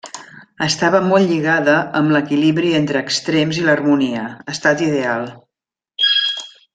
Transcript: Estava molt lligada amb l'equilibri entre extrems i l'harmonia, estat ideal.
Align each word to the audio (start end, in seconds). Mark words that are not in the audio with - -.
Estava 0.67 1.01
molt 1.09 1.29
lligada 1.33 1.75
amb 1.99 2.15
l'equilibri 2.15 2.71
entre 2.79 3.03
extrems 3.07 3.59
i 3.61 3.67
l'harmonia, 3.69 4.23
estat 4.57 4.85
ideal. 4.91 5.33